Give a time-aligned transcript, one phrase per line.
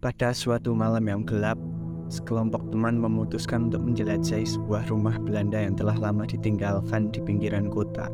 [0.00, 1.60] Pada suatu malam yang gelap,
[2.08, 8.08] sekelompok teman memutuskan untuk menjelajahi sebuah rumah Belanda yang telah lama ditinggalkan di pinggiran kota.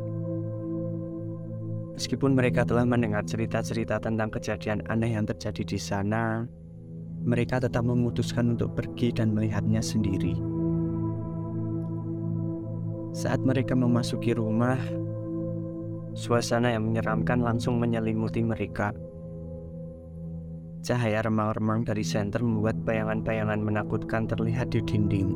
[1.95, 6.43] Meskipun mereka telah mendengar cerita-cerita tentang kejadian aneh yang terjadi di sana,
[7.23, 10.35] mereka tetap memutuskan untuk pergi dan melihatnya sendiri.
[13.15, 14.75] Saat mereka memasuki rumah,
[16.19, 18.91] suasana yang menyeramkan langsung menyelimuti mereka.
[20.85, 25.29] Cahaya remang-remang dari senter membuat bayangan-bayangan menakutkan terlihat di dinding.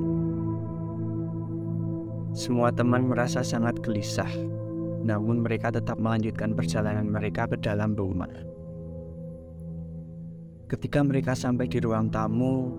[2.31, 4.29] Semua teman merasa sangat gelisah,
[5.03, 8.31] namun mereka tetap melanjutkan perjalanan mereka ke dalam rumah.
[10.71, 12.71] Ketika mereka sampai di ruang tamu,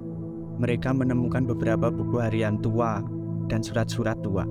[0.57, 3.05] mereka menemukan beberapa buku harian tua
[3.53, 4.49] dan surat-surat tua.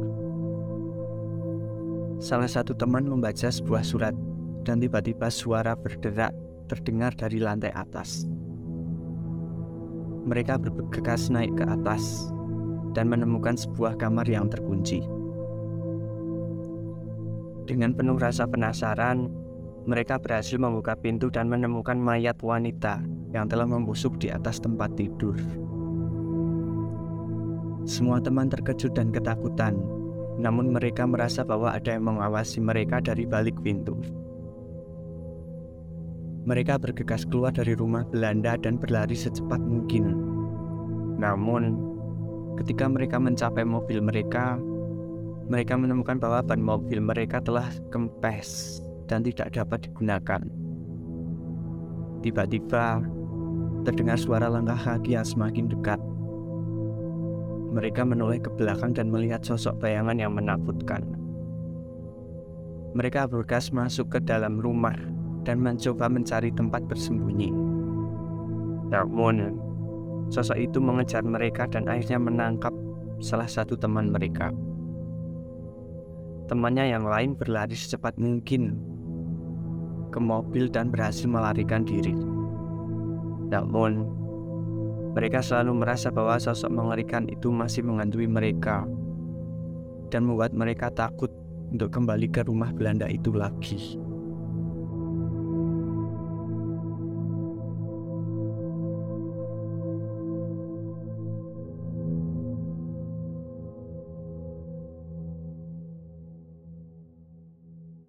[2.21, 4.13] Salah satu teman membaca sebuah surat,
[4.61, 6.29] dan tiba-tiba suara berderak
[6.71, 8.23] terdengar dari lantai atas.
[10.23, 12.31] Mereka bergegas naik ke atas
[12.95, 15.03] dan menemukan sebuah kamar yang terkunci.
[17.67, 19.27] Dengan penuh rasa penasaran,
[19.83, 23.03] mereka berhasil membuka pintu dan menemukan mayat wanita
[23.35, 25.35] yang telah membusuk di atas tempat tidur.
[27.81, 29.73] Semua teman terkejut dan ketakutan,
[30.37, 33.97] namun mereka merasa bahwa ada yang mengawasi mereka dari balik pintu.
[36.51, 40.19] Mereka bergegas keluar dari rumah Belanda dan berlari secepat mungkin.
[41.15, 41.79] Namun,
[42.59, 44.59] ketika mereka mencapai mobil mereka,
[45.47, 50.43] mereka menemukan bahwa ban mobil mereka telah kempes dan tidak dapat digunakan.
[52.19, 52.99] Tiba-tiba,
[53.87, 56.03] terdengar suara langkah kaki yang semakin dekat.
[57.71, 61.15] Mereka menoleh ke belakang dan melihat sosok bayangan yang menakutkan.
[62.91, 64.99] Mereka bergegas masuk ke dalam rumah
[65.41, 67.49] dan mencoba mencari tempat bersembunyi.
[68.91, 69.55] Namun,
[70.27, 72.73] sosok itu mengejar mereka dan akhirnya menangkap
[73.23, 74.51] salah satu teman mereka.
[76.51, 78.75] Temannya yang lain berlari secepat mungkin
[80.11, 82.11] ke mobil dan berhasil melarikan diri.
[83.47, 84.19] Namun,
[85.15, 88.83] mereka selalu merasa bahwa sosok mengerikan itu masih menghantui mereka
[90.11, 91.31] dan membuat mereka takut
[91.71, 94.10] untuk kembali ke rumah Belanda itu lagi.